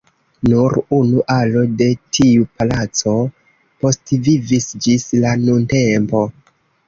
[0.51, 3.13] Nur unu alo de tiu palaco
[3.85, 6.25] postvivis ĝis la nuntempo.